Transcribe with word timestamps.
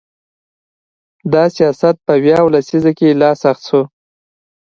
دا 1.33 1.43
سیاست 1.55 1.95
په 2.05 2.13
ویاو 2.23 2.51
لسیزه 2.53 2.91
کې 2.97 3.17
لا 3.21 3.31
سخت 3.43 3.61
شو. 3.69 3.81